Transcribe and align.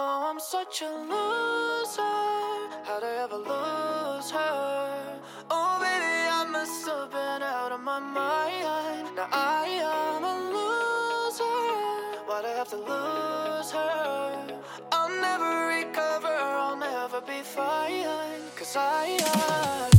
Oh, 0.00 0.30
I'm 0.30 0.38
such 0.38 0.82
a 0.82 0.90
loser. 1.12 2.18
How'd 2.86 3.02
I 3.02 3.14
ever 3.24 3.38
lose 3.52 4.30
her? 4.30 5.20
Oh, 5.50 5.72
baby, 5.82 6.16
I 6.40 6.44
must 6.48 6.86
have 6.86 7.10
been 7.10 7.42
out 7.42 7.72
of 7.72 7.80
my 7.80 7.98
mind. 7.98 9.16
Now 9.16 9.28
I 9.32 9.66
am 9.82 10.22
a 10.22 10.36
loser. 10.54 11.58
Why'd 12.28 12.44
I 12.44 12.54
have 12.60 12.70
to 12.74 12.80
lose 12.92 13.72
her? 13.72 14.62
I'll 14.92 15.14
never 15.28 15.52
recover, 15.78 16.34
I'll 16.62 16.76
never 16.76 17.20
be 17.20 17.40
fine. 17.42 18.06
Cause 18.54 18.76
I, 18.76 19.18
I 19.20 19.97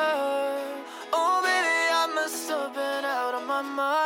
her. 0.00 0.84
Oh, 1.12 1.36
baby, 1.42 1.78
I 2.02 2.06
must 2.14 2.48
have 2.50 2.74
been 2.74 3.04
out 3.04 3.34
of 3.34 3.46
my 3.46 3.62
mind. 3.62 3.99